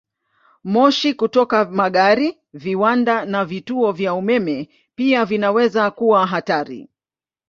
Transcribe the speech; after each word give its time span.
Moshi 0.63 1.13
kutoka 1.13 1.65
magari, 1.65 2.37
viwanda, 2.53 3.25
na 3.25 3.45
vituo 3.45 3.91
vya 3.91 4.13
umeme 4.13 4.69
pia 4.95 5.25
vinaweza 5.25 5.91
kuwa 5.91 6.27
hatari. 6.27 6.89